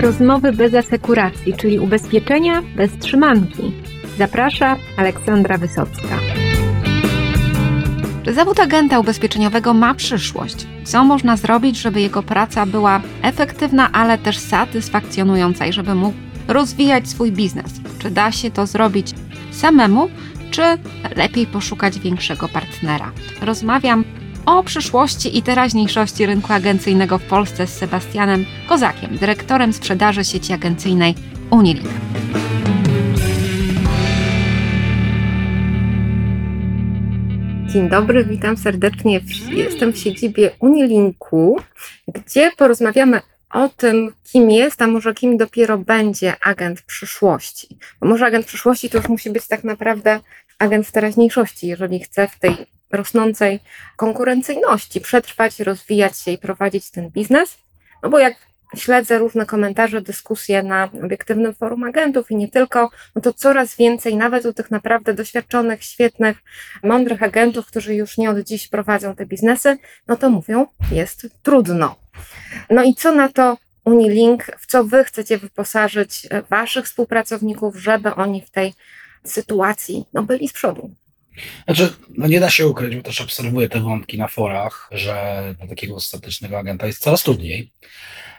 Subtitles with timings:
[0.00, 3.72] Rozmowy bez asekuracji, czyli ubezpieczenia bez trzymanki.
[4.18, 6.18] Zaprasza Aleksandra Wysocka.
[8.24, 10.66] Czy zawód agenta ubezpieczeniowego ma przyszłość?
[10.84, 16.16] Co można zrobić, żeby jego praca była efektywna, ale też satysfakcjonująca i żeby mógł
[16.48, 17.80] rozwijać swój biznes?
[17.98, 19.14] Czy da się to zrobić
[19.50, 20.08] samemu,
[20.50, 20.62] czy
[21.16, 23.12] lepiej poszukać większego partnera?
[23.42, 24.04] Rozmawiam
[24.46, 31.14] o przyszłości i teraźniejszości rynku agencyjnego w Polsce z Sebastianem Kozakiem, dyrektorem sprzedaży sieci agencyjnej
[31.50, 31.88] Unilink.
[37.66, 39.20] Dzień dobry, witam serdecznie.
[39.50, 41.60] Jestem w siedzibie Unilinku,
[42.08, 47.78] gdzie porozmawiamy o tym, kim jest, a może kim dopiero będzie agent przyszłości.
[48.00, 50.20] Bo może agent przyszłości to już musi być tak naprawdę
[50.58, 52.56] agent teraźniejszości, jeżeli chce w tej
[52.92, 53.60] rosnącej
[53.96, 57.58] konkurencyjności przetrwać, rozwijać się i prowadzić ten biznes.
[58.02, 58.36] No bo jak
[58.76, 64.16] śledzę różne komentarze, dyskusje na obiektywnym forum agentów i nie tylko, no to coraz więcej,
[64.16, 66.38] nawet u tych naprawdę doświadczonych, świetnych,
[66.82, 71.96] mądrych agentów, którzy już nie od dziś prowadzą te biznesy, no to mówią, jest trudno.
[72.70, 78.42] No i co na to Unilink, w co wy chcecie wyposażyć waszych współpracowników, żeby oni
[78.42, 78.74] w tej
[79.24, 80.90] sytuacji no, byli z przodu?
[81.64, 85.66] Znaczy, no nie da się ukryć, bo też obserwuję te wątki na forach, że dla
[85.66, 87.72] takiego statycznego agenta jest coraz trudniej.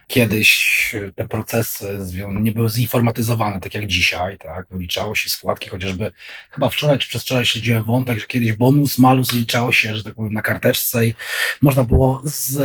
[0.08, 4.68] Kiedyś te procesy nie były zinformatyzowane, tak jak dzisiaj, tak?
[4.72, 6.12] Wyliczało się składki, chociażby
[6.50, 10.34] chyba wczoraj czy przedwczoraj śledziłem wątek, że kiedyś bonus, malus liczało się, że tak powiem,
[10.34, 11.14] na karteczce i
[11.62, 12.58] można było z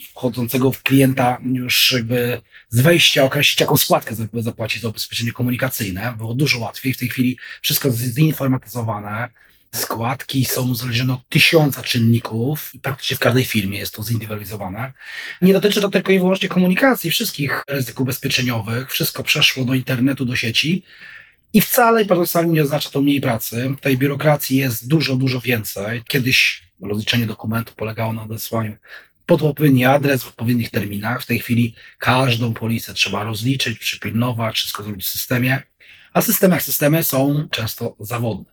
[0.00, 6.14] wchodzącego w klienta już jakby z wejścia określić, jaką składkę zapłacić za ubezpieczenie komunikacyjne.
[6.16, 6.94] Było dużo łatwiej.
[6.94, 9.28] W tej chwili wszystko jest zinformatyzowane.
[9.74, 14.92] Składki są uzależnione od tysiąca czynników i praktycznie w każdej firmie jest to zindywidualizowane.
[15.42, 18.92] Nie dotyczy to tylko i wyłącznie komunikacji, wszystkich ryzyk ubezpieczeniowych.
[18.92, 20.82] Wszystko przeszło do internetu, do sieci.
[21.52, 23.74] I wcale paradoksalnie nie oznacza to mniej pracy.
[23.80, 26.02] Tej biurokracji jest dużo, dużo więcej.
[26.08, 28.76] Kiedyś rozliczenie dokumentu polegało na odesłaniu
[29.30, 31.22] pod odpowiedni adres w odpowiednich terminach.
[31.22, 35.62] W tej chwili każdą polisę trzeba rozliczyć, przypilnować, wszystko zrobić w systemie,
[36.12, 38.52] a systemy jak systemy są często zawodne.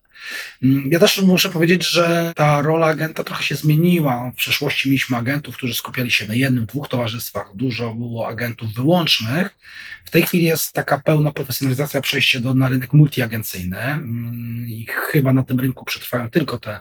[0.63, 4.31] Mm, ja też muszę powiedzieć, że ta rola agenta trochę się zmieniła.
[4.31, 7.51] W przeszłości mieliśmy agentów, którzy skupiali się na jednym, dwóch towarzystwach.
[7.55, 9.57] Dużo było agentów wyłącznych.
[10.05, 15.33] W tej chwili jest taka pełna profesjonalizacja, przejście do, na rynek multiagencyjny mm, i chyba
[15.33, 16.79] na tym rynku przetrwają tylko te,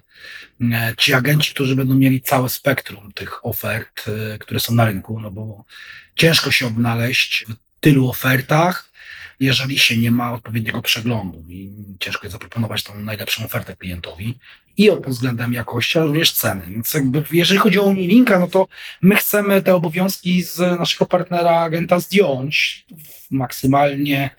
[0.61, 5.21] mm, ci agenci, którzy będą mieli całe spektrum tych ofert, y, które są na rynku,
[5.21, 5.65] no bo
[6.15, 8.91] ciężko się odnaleźć w tylu ofertach,
[9.41, 11.71] jeżeli się nie ma odpowiedniego przeglądu i
[12.01, 14.39] ciężko jest zaproponować tą najlepszą ofertę klientowi
[14.77, 16.63] i pod względem jakości, ale również ceny.
[16.69, 18.69] Więc jakby jeżeli chodzi o Unilinka, no to
[19.03, 22.87] my chcemy te obowiązki z naszego partnera agenta zdjąć
[23.31, 24.31] maksymalnie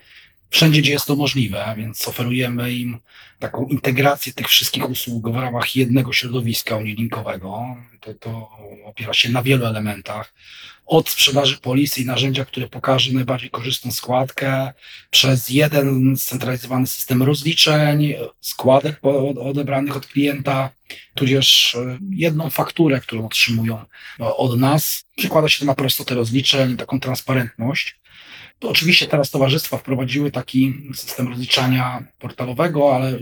[0.50, 2.98] wszędzie, gdzie jest to możliwe, więc oferujemy im
[3.38, 7.76] taką integrację tych wszystkich usług w ramach jednego środowiska unilinkowego.
[8.00, 8.50] To, to
[8.84, 10.34] opiera się na wielu elementach.
[10.86, 14.72] Od sprzedaży polisy i narzędzia, które pokaże najbardziej korzystną składkę,
[15.10, 19.00] przez jeden scentralizowany system rozliczeń, składek
[19.40, 20.70] odebranych od klienta,
[21.14, 23.84] tudzież e, jedną fakturę, którą otrzymują
[24.18, 25.04] od nas.
[25.16, 28.00] Przykłada się to na prostotę rozliczeń, taką transparentność.
[28.58, 33.18] To oczywiście teraz towarzystwa wprowadziły taki system rozliczania portalowego, ale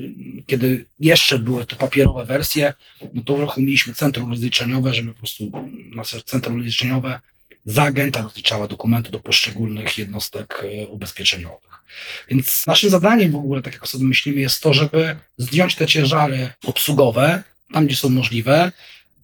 [0.47, 2.75] kiedy jeszcze były to papierowe wersje,
[3.15, 5.51] no to uruchomiliśmy centrum rozliczeniowe, żeby po prostu
[5.95, 7.21] nasze centrum rozliczeniowe
[7.67, 11.83] za agenta rozliczała dokumenty do poszczególnych jednostek e, ubezpieczeniowych.
[12.29, 16.51] Więc naszym zadaniem w ogóle, tak jak sobie myślimy, jest to, żeby zdjąć te ciężary
[16.67, 17.43] obsługowe,
[17.73, 18.73] tam gdzie są możliwe,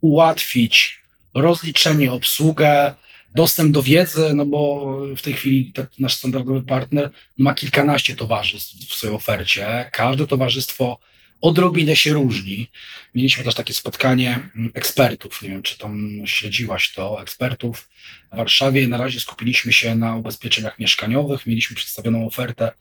[0.00, 1.02] ułatwić
[1.34, 2.94] rozliczenie, obsługę,
[3.34, 8.94] dostęp do wiedzy, no bo w tej chwili nasz standardowy partner ma kilkanaście towarzystw w
[8.94, 9.90] swojej ofercie.
[9.92, 10.98] Każde towarzystwo
[11.40, 12.70] odrobinę się różni.
[13.14, 17.88] Mieliśmy też takie spotkanie ekspertów, nie wiem, czy tam śledziłaś to, ekspertów
[18.32, 18.88] w Warszawie.
[18.88, 21.46] Na razie skupiliśmy się na ubezpieczeniach mieszkaniowych.
[21.46, 22.72] Mieliśmy przedstawioną ofertę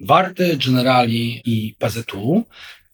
[0.00, 2.46] Warty, Generali i PZU.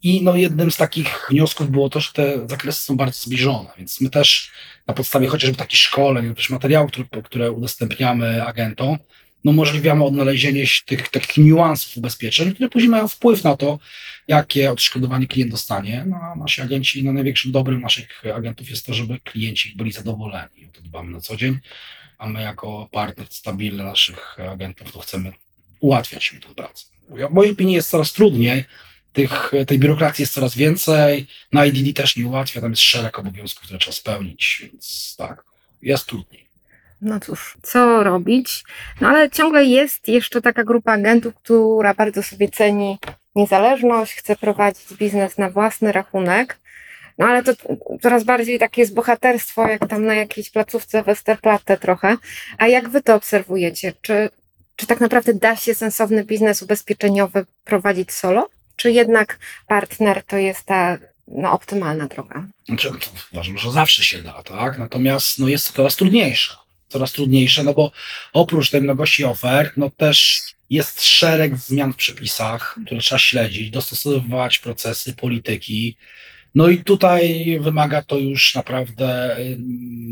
[0.03, 4.01] I no, jednym z takich wniosków było to, że te zakresy są bardzo zbliżone, więc
[4.01, 4.51] my też
[4.87, 8.99] na podstawie chociażby takich szkoleń, też materiałów, które, które udostępniamy agentom,
[9.45, 13.79] no, umożliwiamy odnalezienie tych takich niuansów ubezpieczeń, które później mają wpływ na to,
[14.29, 16.05] jakie odszkodowanie klient dostanie.
[16.07, 20.67] No, a nasi agenci, no, największym dobrym naszych agentów jest to, żeby klienci byli zadowoleni.
[20.69, 21.59] O to dbamy na co dzień,
[22.19, 25.33] a my jako partner stabilny naszych agentów to chcemy
[25.81, 26.87] ułatwiać im tę pracę.
[27.09, 28.65] W mojej opinii jest coraz trudniej,
[29.13, 33.63] tych, tej biurokracji jest coraz więcej, na IDD też nie ułatwia, tam jest szereg obowiązków,
[33.65, 35.45] które trzeba spełnić, więc tak,
[35.83, 36.47] jest trudniej.
[37.03, 38.65] No cóż, co robić?
[39.01, 42.99] No ale ciągle jest jeszcze taka grupa agentów, która bardzo sobie ceni
[43.35, 46.59] niezależność, chce prowadzić biznes na własny rachunek.
[47.19, 47.53] No ale to
[48.03, 52.17] coraz bardziej takie jest bohaterstwo, jak tam na jakiejś placówce Westerplatte trochę.
[52.59, 53.93] A jak wy to obserwujecie?
[54.03, 54.31] Czy,
[54.77, 58.49] czy tak naprawdę da się sensowny biznes ubezpieczeniowy prowadzić solo?
[58.77, 60.99] Czy jednak partner to jest ta
[61.29, 62.47] no, optymalna droga?
[62.67, 62.91] Znaczy,
[63.33, 64.79] uważam, że zawsze się da, tak?
[64.79, 66.57] Natomiast no, jest to coraz trudniejsze.
[66.89, 67.93] Coraz trudniejsze, no bo
[68.33, 74.59] oprócz tej mnogości ofert, no też jest szereg zmian w przepisach, które trzeba śledzić, dostosowywać
[74.59, 75.97] procesy, polityki.
[76.55, 79.57] No i tutaj wymaga to już naprawdę y,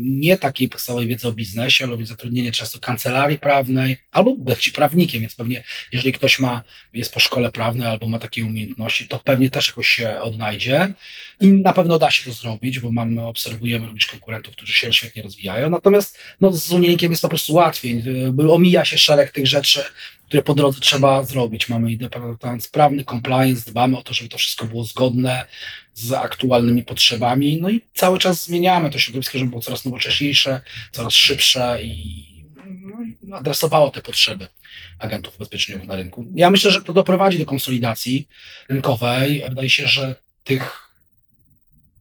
[0.01, 5.35] nie takiej podstawowej wiedzy o biznesie, ale zatrudnienie często kancelarii prawnej albo być prawnikiem, więc
[5.35, 9.67] pewnie jeżeli ktoś ma, jest po szkole prawnej albo ma takie umiejętności, to pewnie też
[9.67, 10.93] jakoś się odnajdzie.
[11.41, 15.23] I na pewno da się to zrobić, bo mamy, obserwujemy również konkurentów, którzy się świetnie
[15.23, 18.03] rozwijają, natomiast no, z unieniem jest po prostu łatwiej,
[18.39, 19.83] y, omija się szereg tych rzeczy,
[20.31, 21.69] które po drodze trzeba zrobić.
[21.69, 25.45] Mamy departament sprawny, compliance, dbamy o to, żeby to wszystko było zgodne
[25.93, 27.61] z aktualnymi potrzebami.
[27.61, 30.61] No i cały czas zmieniamy to środowisko, żeby było coraz nowocześniejsze,
[30.91, 32.25] coraz szybsze i
[33.21, 34.47] no, adresowało te potrzeby
[34.99, 36.25] agentów ubezpieczeniowych na rynku.
[36.35, 38.27] Ja myślę, że to doprowadzi do konsolidacji
[38.69, 39.43] rynkowej.
[39.49, 40.89] Wydaje się, że tych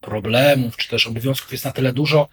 [0.01, 2.29] problemów czy też obowiązków jest na tyle dużo,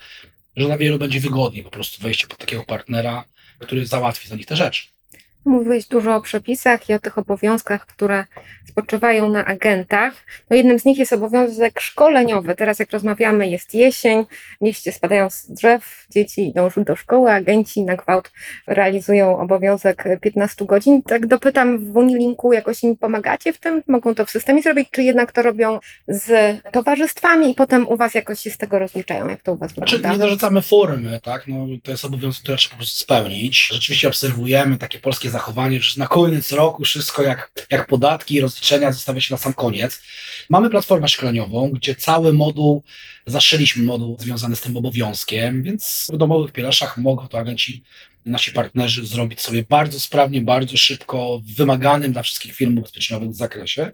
[0.55, 3.25] że na wielu będzie wygodniej po prostu wejście pod takiego partnera,
[3.59, 4.96] który załatwi za nich te rzeczy.
[5.45, 8.25] Mówiłeś dużo o przepisach i o tych obowiązkach, które
[8.67, 10.13] spoczywają na agentach.
[10.49, 12.55] No jednym z nich jest obowiązek szkoleniowy.
[12.55, 14.25] Teraz jak rozmawiamy jest jesień,
[14.61, 18.31] liście spadają z drzew, dzieci idą do szkoły, agenci na gwałt
[18.67, 21.01] realizują obowiązek 15 godzin.
[21.03, 23.83] Tak dopytam w Unilinku, jakoś im pomagacie w tym?
[23.87, 28.13] Mogą to w systemie zrobić, czy jednak to robią z towarzystwami i potem u Was
[28.13, 29.27] jakoś się z tego rozliczają?
[29.27, 30.17] Jak to u Was znaczy, wygląda?
[30.17, 31.47] Nie narzucamy formy, tak?
[31.47, 33.69] No, to jest obowiązek, który trzeba po prostu spełnić.
[33.73, 38.91] Rzeczywiście obserwujemy takie polskie zachowanie, że na koniec roku wszystko jak, jak podatki i rozliczenia
[38.91, 40.01] zostawia się na sam koniec.
[40.50, 42.83] Mamy platformę szkoleniową, gdzie cały moduł,
[43.25, 47.83] zaszyliśmy moduł związany z tym obowiązkiem, więc w domowych pieleszach mogą to agenci,
[48.25, 53.91] nasi partnerzy zrobić sobie bardzo sprawnie, bardzo szybko, w wymaganym dla wszystkich firm ubezpieczeniowych zakresie.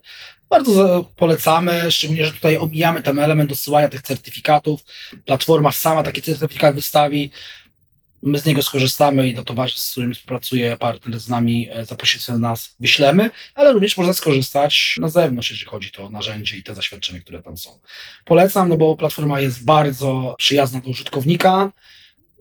[0.50, 4.82] Bardzo polecamy, szczególnie, że tutaj omijamy ten element dosyłania tych certyfikatów.
[5.26, 7.32] Platforma sama taki certyfikat wystawi,
[8.26, 11.96] My z niego skorzystamy i do towarzystw, z którymi współpracuje partner z nami, e, za
[11.96, 16.64] pośrednictwem nas wyślemy, ale również można skorzystać na zewnątrz, jeżeli chodzi to o narzędzie i
[16.64, 17.80] te zaświadczenia, które tam są.
[18.26, 21.72] Polecam, no bo platforma jest bardzo przyjazna do użytkownika,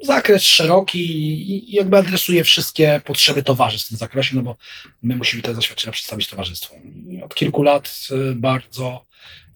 [0.02, 1.00] zakres szeroki
[1.50, 4.56] i jakby adresuje wszystkie potrzeby towarzystw w tym zakresie, no bo
[5.02, 6.76] my musimy te zaświadczenia przedstawić towarzystwu.
[7.24, 9.11] Od kilku lat e, bardzo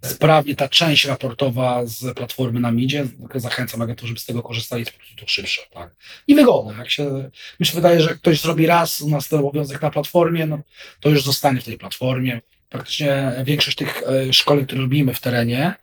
[0.06, 3.06] sprawnie ta część raportowa z platformy nam idzie.
[3.34, 5.62] Zachęcam agentów, żeby z tego korzystali, jest po prostu to szybsze.
[5.74, 5.94] Tak?
[6.26, 6.74] I wygodne.
[6.78, 7.30] Jak się,
[7.60, 10.58] mi się wydaje, że ktoś zrobi raz u nas ten obowiązek na platformie, no,
[11.00, 12.40] to już zostanie w tej platformie.
[12.68, 15.74] Praktycznie większość tych e, szkoleń, które robimy w terenie,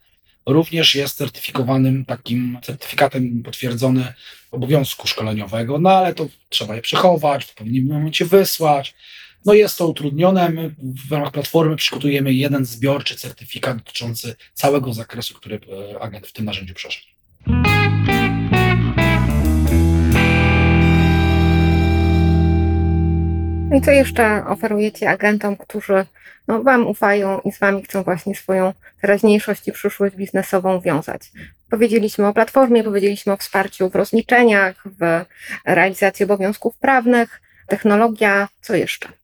[0.45, 4.13] również jest certyfikowanym takim certyfikatem potwierdzony
[4.51, 8.95] obowiązku szkoleniowego, no ale to trzeba je przechować, w pewnym momencie wysłać.
[9.45, 10.49] No jest to utrudnione.
[10.49, 10.75] My
[11.07, 15.59] w ramach platformy przygotujemy jeden zbiorczy certyfikat dotyczący całego zakresu, który
[15.93, 17.07] e, agent w tym narzędziu przeszedł.
[23.69, 26.05] No I co jeszcze oferujecie agentom, którzy
[26.47, 31.21] no, Wam ufają i z Wami chcą właśnie swoją teraźniejszość i przyszłość biznesową wiązać?
[31.69, 35.25] Powiedzieliśmy o platformie, powiedzieliśmy o wsparciu w rozliczeniach, w
[35.65, 39.22] realizacji obowiązków prawnych, technologia, co jeszcze?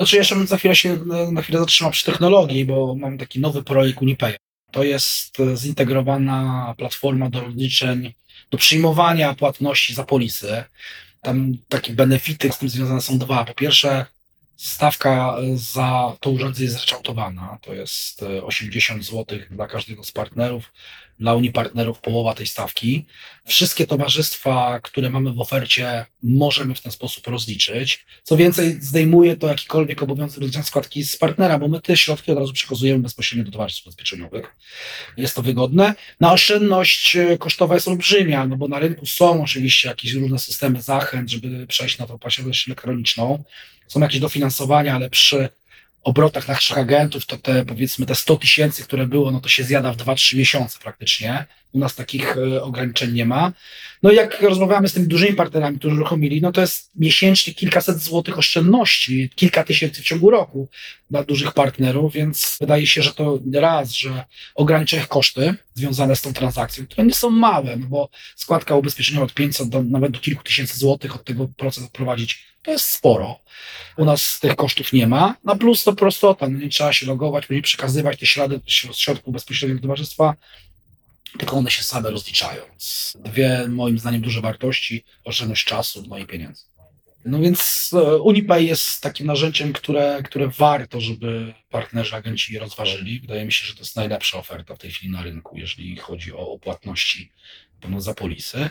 [0.00, 0.98] Znaczy, jeszcze bym za chwilę się
[1.32, 4.36] na chwilę zatrzymał przy technologii, bo mam taki nowy projekt Unipay.
[4.70, 8.14] To jest e, zintegrowana platforma do rozliczeń,
[8.50, 10.64] do przyjmowania płatności za polisy.
[11.20, 13.44] Tam takie benefity z tym związane są dwa.
[13.44, 14.06] Po pierwsze,
[14.60, 17.58] stawka za to urządzenie jest zryczałtowana.
[17.62, 20.72] To jest 80 e, zł dla każdego z partnerów
[21.20, 23.06] dla Unii Partnerów połowa tej stawki.
[23.46, 28.06] Wszystkie towarzystwa, które mamy w ofercie, możemy w ten sposób rozliczyć.
[28.22, 32.38] Co więcej, zdejmuje to jakikolwiek obowiązek rozliczenia składki z partnera, bo my te środki od
[32.38, 34.56] razu przekazujemy bezpośrednio do towarzystw ubezpieczeniowych.
[35.16, 35.94] Jest to wygodne.
[36.20, 40.82] Na oszczędność e, kosztowa jest olbrzymia, no bo na rynku są oczywiście jakieś różne systemy
[40.82, 43.44] zachęt, żeby przejść na tą płatność elektroniczną.
[43.90, 45.48] Są jakieś dofinansowania, ale przy
[46.02, 49.92] obrotach naszych agentów, to te powiedzmy te 100 tysięcy, które było, no to się zjada
[49.92, 51.44] w 2-3 miesiące praktycznie.
[51.72, 53.52] U nas takich e, ograniczeń nie ma.
[54.02, 57.98] No i jak rozmawiamy z tymi dużymi partnerami, którzy uruchomili, no to jest miesięcznie kilkaset
[57.98, 60.68] złotych oszczędności, kilka tysięcy w ciągu roku
[61.10, 64.24] dla dużych partnerów, więc wydaje się, że to raz, że
[64.54, 69.24] ogranicza ich koszty związane z tą transakcją, które nie są małe, no bo składka ubezpieczeniowa
[69.24, 73.40] od 500 do nawet do kilku tysięcy złotych od tego proces prowadzić, to jest sporo.
[73.96, 77.48] U nas tych kosztów nie ma, na plus to prostota, no nie trzeba się logować,
[77.50, 80.34] nie przekazywać te ślady środków bezpośrednio do towarzystwa,
[81.38, 82.62] tylko one się same rozliczają.
[83.14, 86.64] Dwie, moim zdaniem, duże wartości, oszczędność czasu, no i pieniędzy.
[87.24, 93.20] No więc e, Unipay jest takim narzędziem, które, które warto, żeby partnerzy, agenci rozważyli.
[93.20, 96.32] Wydaje mi się, że to jest najlepsza oferta w tej chwili na rynku, jeżeli chodzi
[96.32, 97.32] o płatności
[97.98, 98.70] za polisy.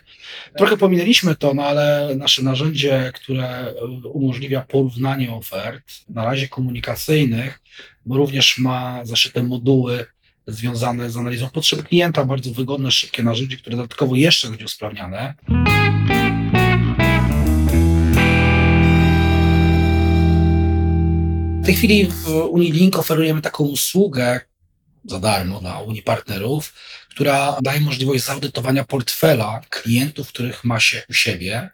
[0.58, 3.74] Trochę pominęliśmy to, no ale nasze narzędzie, które
[4.14, 7.60] umożliwia porównanie ofert, na razie komunikacyjnych,
[8.06, 10.06] bo również ma zaszyte moduły
[10.52, 15.34] związane z analizą potrzeb klienta, bardzo wygodne, szybkie narzędzie, które dodatkowo jeszcze będzie usprawniane.
[21.62, 24.42] W tej chwili w Unilink oferujemy taką usługę
[25.06, 26.74] za darmo dla Unii partnerów,
[27.10, 31.70] która daje możliwość zaudytowania portfela klientów, których ma się u siebie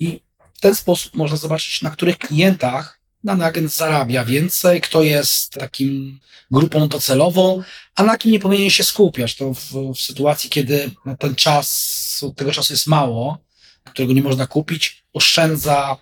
[0.00, 0.20] i
[0.54, 6.20] w ten sposób można zobaczyć, na których klientach dany agent zarabia więcej, kto jest takim
[6.50, 7.62] grupą docelową,
[7.94, 9.34] a na kim nie powinien się skupiać.
[9.36, 13.38] To w, w sytuacji, kiedy ten czas, tego czasu jest mało,
[13.84, 15.96] którego nie można kupić, oszczędza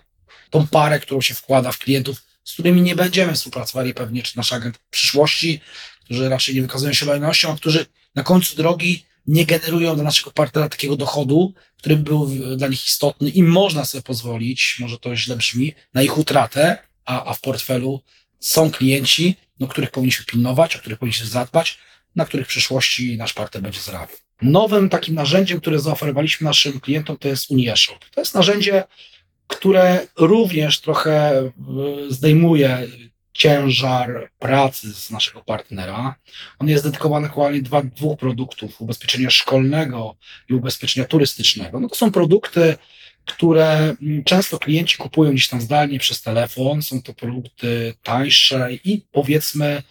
[0.49, 4.53] tą parę, którą się wkłada w klientów, z którymi nie będziemy współpracowali pewnie, czy nasz
[4.53, 5.61] agent w przyszłości,
[6.03, 7.85] którzy raczej nie wykazują się lojalnością, a którzy
[8.15, 12.87] na końcu drogi nie generują dla naszego partnera takiego dochodu, który by był dla nich
[12.87, 17.41] istotny i można sobie pozwolić, może to źle brzmi, na ich utratę, a, a w
[17.41, 18.01] portfelu
[18.39, 21.79] są klienci, no, których powinniśmy pilnować, o których powinniśmy zadbać,
[22.15, 24.17] na których w przyszłości nasz partner będzie zarabiał.
[24.41, 28.05] Nowym takim narzędziem, które zaoferowaliśmy naszym klientom, to jest UniaShop.
[28.09, 28.83] To jest narzędzie,
[29.47, 31.51] które również trochę e,
[32.09, 32.87] zdejmuje
[33.33, 36.15] ciężar pracy z naszego partnera.
[36.59, 40.15] On jest dedykowany aktualnie dla dwóch produktów, ubezpieczenia szkolnego
[40.49, 41.79] i ubezpieczenia turystycznego.
[41.79, 42.77] No to są produkty,
[43.25, 46.81] które mm, często klienci kupują gdzieś tam zdalnie przez telefon.
[46.81, 49.83] Są to produkty tańsze i powiedzmy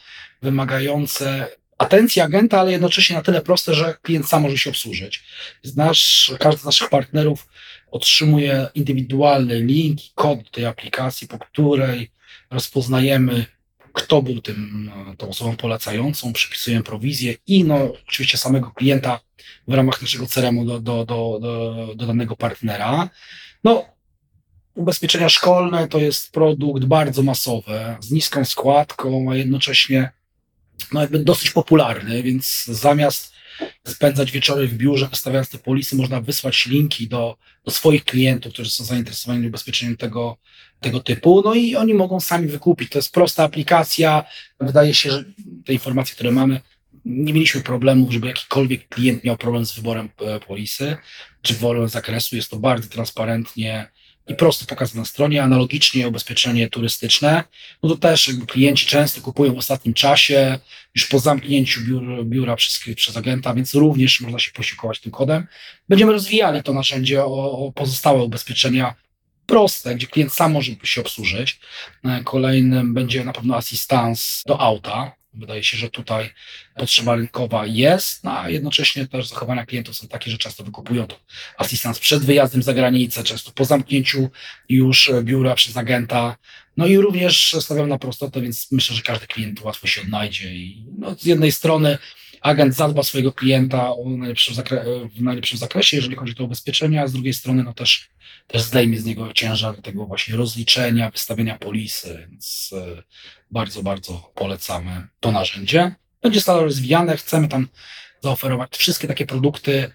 [0.43, 1.47] wymagające
[1.79, 5.23] atencji agenta, ale jednocześnie na tyle proste, że klient sam może się obsłużyć.
[5.77, 7.47] Nasz, każdy z naszych partnerów
[7.91, 12.11] otrzymuje indywidualny link, kod tej aplikacji, po której
[12.51, 13.47] rozpoznajemy,
[13.93, 19.21] kto był tym, no, tą osobą polecającą, przypisujemy prowizję i no, oczywiście samego klienta
[19.69, 23.09] w ramach naszego CRM-u do, do, do, do, do danego partnera.
[23.65, 23.85] No,
[24.75, 30.13] ubezpieczenia szkolne to jest produkt bardzo masowy, z niską składką, a jednocześnie
[30.93, 33.33] no, jakby dosyć popularny, więc zamiast
[33.87, 38.71] spędzać wieczory w biurze, wystawiając te polisy, można wysłać linki do, do swoich klientów, którzy
[38.71, 40.37] są zainteresowani ubezpieczeniem tego,
[40.81, 42.91] tego typu, no i oni mogą sami wykupić.
[42.91, 44.25] To jest prosta aplikacja.
[44.61, 45.25] Wydaje się, że
[45.65, 46.61] te informacje, które mamy,
[47.05, 50.97] nie mieliśmy problemów, żeby jakikolwiek klient miał problem z wyborem e, polisy,
[51.43, 52.37] czy wyborem zakresu.
[52.37, 53.91] Jest to bardzo transparentnie
[54.27, 55.43] i prosto pokazane na stronie.
[55.43, 57.45] Analogicznie ubezpieczenie turystyczne,
[57.83, 60.59] no to też klienci często kupują w ostatnim czasie,
[60.95, 65.47] już po zamknięciu biura, biura przez, przez agenta, więc również można się posiłkować tym kodem.
[65.89, 68.95] Będziemy rozwijali to narzędzie o, o pozostałe ubezpieczenia
[69.47, 71.61] proste, gdzie klient sam może się obsłużyć.
[72.05, 75.13] E, kolejnym będzie na pewno asystans do auta.
[75.35, 76.31] Wydaje się, że tutaj
[76.77, 81.21] potrzeba rynkowa jest, no, a jednocześnie też zachowania klientów są takie, że często wykupują to
[81.59, 84.31] asystans przed wyjazdem za granicę, często po zamknięciu
[84.69, 86.37] już biura przez agenta.
[86.77, 90.55] No i również stawiam na prostotę, więc myślę, że każdy klient łatwo się odnajdzie.
[90.55, 91.99] I no, z jednej strony
[92.41, 94.55] agent zadba swojego klienta najlepszym
[95.17, 98.11] w najlepszym zakresie, jeżeli chodzi o ubezpieczenia, a z drugiej strony no też,
[98.47, 103.03] też zdejmie z niego ciężar tego właśnie rozliczenia, wystawienia polisy, więc e,
[103.51, 105.95] bardzo, bardzo polecamy to narzędzie.
[106.23, 107.69] Będzie stale rozwijane, chcemy tam
[108.23, 109.93] zaoferować wszystkie takie produkty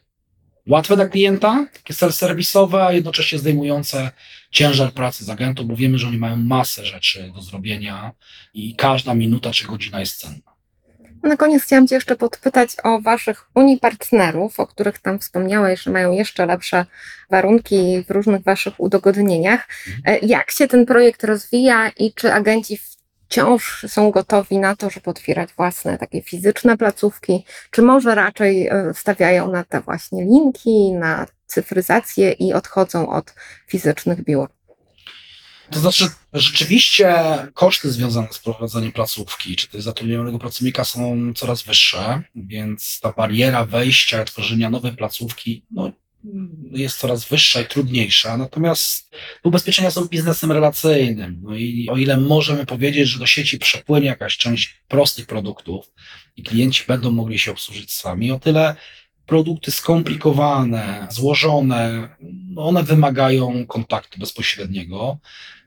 [0.67, 4.11] łatwe dla klienta, takie self-serwisowe, a jednocześnie zdejmujące
[4.51, 8.11] ciężar pracy z agentów, bo wiemy, że oni mają masę rzeczy do zrobienia
[8.53, 10.54] i każda minuta czy godzina jest cenna.
[11.25, 15.91] Na koniec chciałam Cię jeszcze podpytać o Waszych Unii partnerów, o których tam wspomniałeś, że
[15.91, 16.85] mają jeszcze lepsze
[17.29, 19.67] warunki w różnych Waszych udogodnieniach.
[19.87, 20.23] Mhm.
[20.23, 22.79] E, jak się ten projekt rozwija i czy agenci
[23.27, 28.93] wciąż są gotowi na to, żeby otwierać własne takie fizyczne placówki, czy może raczej e,
[28.93, 33.33] stawiają na te właśnie linki, na cyfryzację i odchodzą od
[33.67, 34.54] fizycznych biur?
[35.71, 37.15] To znaczy, rzeczywiście
[37.53, 43.65] koszty związane z prowadzeniem placówki, czy też zatrudnionego pracownika są coraz wyższe, więc ta bariera
[43.65, 45.91] wejścia, tworzenia nowej placówki, no,
[46.71, 48.37] jest coraz wyższa i trudniejsza.
[48.37, 51.39] Natomiast ubezpieczenia są biznesem relacyjnym.
[51.43, 55.91] No i o ile możemy powiedzieć, że do sieci przepłynie jakaś część prostych produktów
[56.37, 58.75] i klienci będą mogli się obsłużyć sami, o tyle
[59.25, 62.09] produkty skomplikowane, złożone,
[62.49, 65.17] no one wymagają kontaktu bezpośredniego.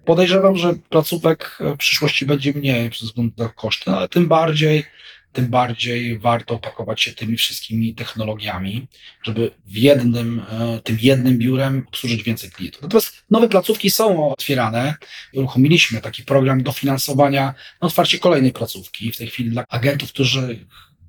[0.04, 4.84] Podejrzewam, że placówek w przyszłości będzie mniej ze względu na koszty, ale tym bardziej,
[5.32, 8.86] tym bardziej warto opakować się tymi wszystkimi technologiami,
[9.22, 12.82] żeby w jednym, e, tym jednym biurem obsłużyć więcej klientów.
[12.82, 14.94] Natomiast nowe placówki są otwierane.
[15.34, 19.12] Uruchomiliśmy taki program dofinansowania na otwarcie kolejnej placówki.
[19.12, 20.66] W tej chwili dla agentów, którzy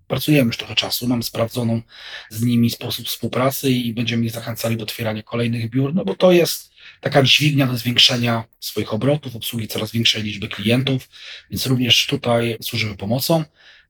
[0.10, 1.82] pracujemy już trochę czasu, mamy sprawdzoną
[2.30, 6.32] z nimi sposób współpracy i będziemy ich zachęcali do otwierania kolejnych biur, no bo to
[6.32, 11.10] jest taka dźwignia do zwiększenia swoich obrotów, obsługi coraz większej liczby klientów,
[11.52, 13.44] więc również tutaj służymy pomocą.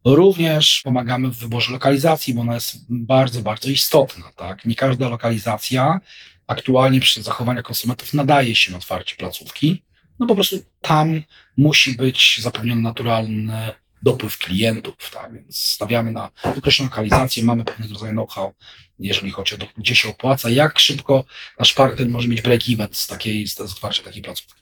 [0.06, 4.32] Również pomagamy w wyborze lokalizacji, bo ona jest bardzo, bardzo istotna.
[4.36, 4.66] Tak?
[4.66, 6.00] Nie każda lokalizacja
[6.48, 9.84] aktualnie przy zachowaniu konsumentów nadaje się na otwarcie placówki.
[10.20, 11.22] No po prostu tam
[11.58, 13.72] musi być zapewniony naturalny
[14.04, 15.34] dopływ klientów, tak?
[15.34, 18.54] więc stawiamy na określoną lokalizację, mamy pewnego rodzaju know-how,
[19.00, 21.24] jeżeli chodzi o to, gdzie się opłaca, jak szybko
[21.60, 24.62] nasz partner może mieć break-even z takiej, z otwarcia takiej placówki.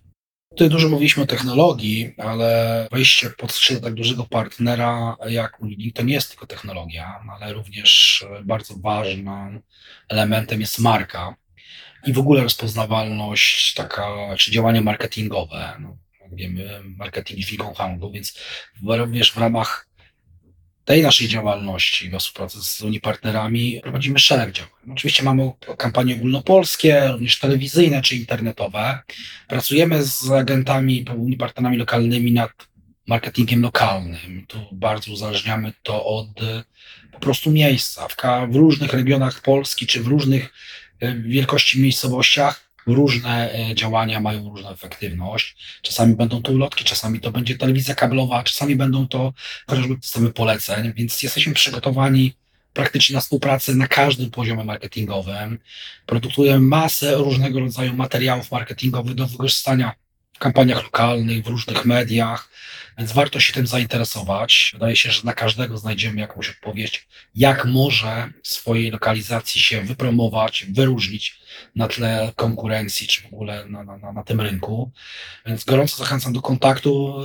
[0.50, 6.04] Tutaj dużo mówiliśmy o technologii, ale wejście pod skrzydła tak dużego partnera jak Unilink to
[6.04, 9.62] nie jest tylko technologia, ale również bardzo ważnym
[10.10, 11.36] elementem jest marka
[12.06, 15.78] i w ogóle rozpoznawalność taka, czy działanie marketingowe.
[15.80, 15.98] No,
[16.28, 18.40] jak wiemy, marketing dźwigą handlu, więc
[18.84, 19.88] również w ramach
[20.86, 24.72] tej naszej działalności we współpracy z Unii partnerami prowadzimy szereg działań.
[24.92, 29.00] Oczywiście mamy kampanie ogólnopolskie, również telewizyjne czy internetowe.
[29.48, 32.52] Pracujemy z agentami, Unii partnerami lokalnymi nad
[33.08, 34.46] marketingiem lokalnym.
[34.48, 36.28] Tu bardzo uzależniamy to od
[37.12, 38.08] po prostu miejsca.
[38.08, 38.16] W,
[38.52, 40.54] w różnych regionach Polski czy w różnych
[41.00, 45.58] e, wielkości miejscowościach różne e, działania mają różną efektywność.
[45.82, 49.34] Czasami będą to ulotki, czasami to będzie telewizja kablowa, czasami będą to
[49.68, 52.34] chociażby systemy poleceń, więc jesteśmy przygotowani
[52.74, 55.60] praktycznie na współpracę na każdym poziomie marketingowym.
[56.06, 59.94] Produkujemy masę różnego rodzaju materiałów marketingowych do wykorzystania
[60.38, 62.50] w kampaniach lokalnych, w różnych mediach,
[62.98, 64.70] więc warto się tym zainteresować.
[64.74, 71.40] Wydaje się, że na każdego znajdziemy jakąś odpowiedź, jak może swojej lokalizacji się wypromować, wyróżnić
[71.76, 74.92] na tle konkurencji, czy w ogóle na, na, na tym rynku.
[75.46, 77.16] Więc gorąco zachęcam do kontaktu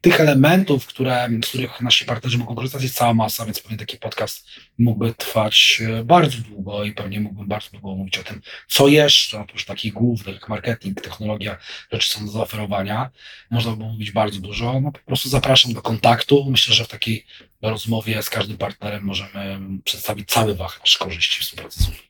[0.00, 3.96] tych elementów, które, z których nasi partnerzy mogą korzystać, jest cała masa, więc pewnie taki
[3.96, 4.46] podcast
[4.78, 9.40] mógłby trwać e, bardzo długo i pewnie mógłbym bardzo długo mówić o tym, co jeszcze,
[9.40, 11.56] oprócz takich głównych jak marketing, technologia,
[11.92, 13.10] rzeczy są do zaoferowania.
[13.50, 14.80] Można by mówić bardzo dużo.
[14.80, 16.46] No, po prostu zapraszam do kontaktu.
[16.50, 17.26] Myślę, że w takiej
[17.62, 22.07] rozmowie z każdym partnerem możemy przedstawić cały wachlarz korzyści współpracy z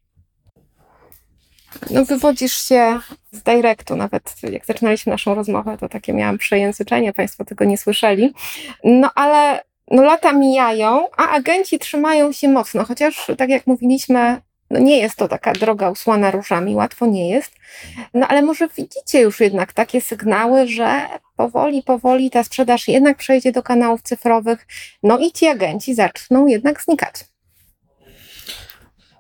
[1.90, 3.00] no, wywodzisz się
[3.32, 3.96] z Directu.
[3.96, 8.32] Nawet jak zaczynaliśmy naszą rozmowę, to takie miałam przejęzyczenie, Państwo tego nie słyszeli.
[8.84, 14.78] No ale no, lata mijają, a agenci trzymają się mocno, chociaż tak jak mówiliśmy, no
[14.78, 17.52] nie jest to taka droga usłana różami, łatwo nie jest.
[18.14, 21.00] No ale może widzicie już jednak takie sygnały, że
[21.36, 24.66] powoli, powoli ta sprzedaż jednak przejdzie do kanałów cyfrowych,
[25.02, 27.14] no i ci agenci zaczną jednak znikać.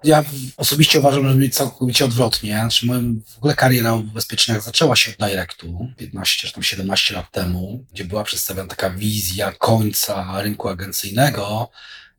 [0.04, 0.24] Ja
[0.56, 2.58] osobiście uważam, że będzie całkowicie odwrotnie.
[2.58, 2.86] Znaczy,
[3.26, 7.84] w ogóle kariera w ubezpieczeniach zaczęła się od Directu 15 czy tam 17 lat temu,
[7.92, 11.70] gdzie była przedstawiona taka wizja końca rynku agencyjnego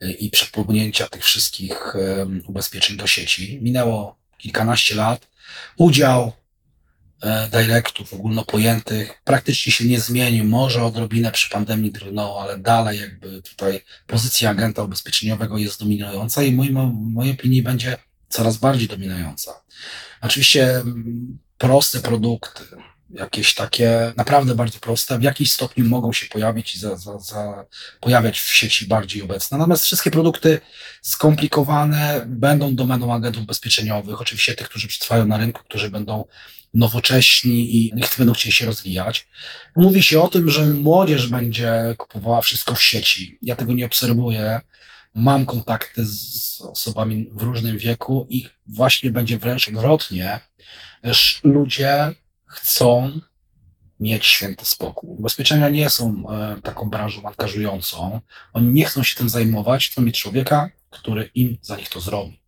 [0.03, 1.95] y, i przepłynięcia tych wszystkich
[2.47, 3.59] ubezpieczeń do sieci.
[3.61, 5.27] Minęło kilkanaście lat.
[5.77, 6.31] Udział
[7.51, 10.45] directów ogólnopojętych praktycznie się nie zmienił.
[10.45, 16.55] Może odrobinę przy pandemii drgnął, ale dalej jakby tutaj pozycja agenta ubezpieczeniowego jest dominująca i
[16.55, 17.97] w mojej opinii będzie
[18.29, 19.61] coraz bardziej dominująca.
[20.21, 22.63] Oczywiście mm, proste produkty,
[23.09, 27.65] jakieś takie naprawdę bardzo proste, w jakiś stopniu mogą się pojawić i za, za, za
[27.99, 29.57] pojawiać w sieci bardziej obecne.
[29.57, 30.61] Natomiast wszystkie produkty
[31.01, 36.25] skomplikowane będą domeną agentów ubezpieczeniowych, oczywiście tych, którzy przetrwają na rynku, którzy będą
[36.73, 39.27] nowocześni i niech będą chcieli się rozwijać.
[39.75, 43.37] Mówi się o tym, że młodzież będzie kupowała wszystko w sieci.
[43.41, 44.61] Ja tego nie obserwuję.
[45.15, 50.39] Mam kontakty z osobami w różnym wieku i właśnie będzie wręcz odwrotnie.
[51.43, 52.13] Ludzie
[52.49, 53.19] chcą
[53.99, 55.09] mieć święty spokój.
[55.09, 58.21] Ubezpieczenia nie są e, taką branżą angażującą.
[58.53, 62.41] Oni nie chcą się tym zajmować, chcą mieć człowieka, który im za nich to zrobi.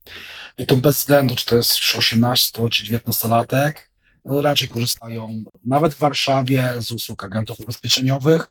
[0.57, 3.73] I to bez względu, czy to jest 18 czy 19-latek,
[4.25, 8.47] no, raczej korzystają nawet w Warszawie z usług agentów ubezpieczeniowych.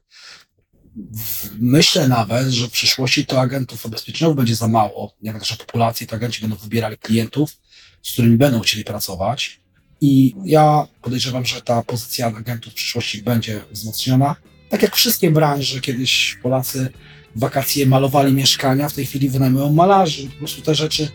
[1.58, 5.14] Myślę nawet, że w przyszłości to agentów ubezpieczeniowych będzie za mało.
[5.22, 7.56] Jak nasza populacja, to agenci będą wybierali klientów,
[8.02, 9.60] z którymi będą chcieli pracować.
[10.00, 14.36] I ja podejrzewam, że ta pozycja agentów w przyszłości będzie wzmocniona.
[14.68, 16.88] Tak jak wszystkie branże, kiedyś Polacy
[17.36, 20.26] w wakacje malowali mieszkania, w tej chwili wynajmują malarzy.
[20.26, 21.08] Po prostu te rzeczy,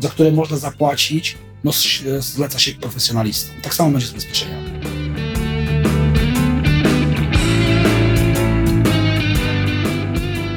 [0.00, 1.72] za które można zapłacić, no,
[2.18, 3.56] zleca się profesjonalistom.
[3.62, 4.70] Tak samo będzie z ubezpieczeniami.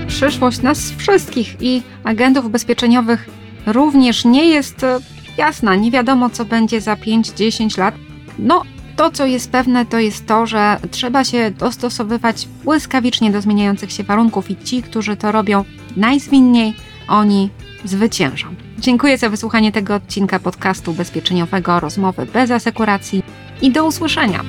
[0.08, 3.30] Przyszłość nas wszystkich i agentów ubezpieczeniowych
[3.66, 5.00] również nie jest e,
[5.38, 5.76] jasna.
[5.76, 7.96] Nie wiadomo, co będzie za 5-10 lat.
[8.40, 8.62] No,
[8.96, 14.04] to, co jest pewne, to jest to, że trzeba się dostosowywać błyskawicznie do zmieniających się
[14.04, 15.66] warunków i ci, którzy to robią
[15.98, 16.74] najzwinniej,
[17.08, 17.50] oni
[17.86, 18.48] zwyciężą.
[18.80, 23.24] Dziękuję za wysłuchanie tego odcinka podcastu ubezpieczeniowego Rozmowy bez asekuracji
[23.62, 24.44] i do usłyszenia.